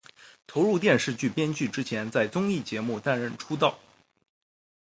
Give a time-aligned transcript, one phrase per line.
[0.47, 3.77] 投入电视剧编剧之前在综艺节目担任出道。